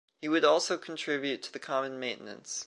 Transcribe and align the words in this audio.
He 0.19 0.27
would 0.27 0.43
also 0.43 0.79
contribute 0.79 1.43
to 1.43 1.53
the 1.53 1.59
common 1.59 1.99
maintenance. 1.99 2.59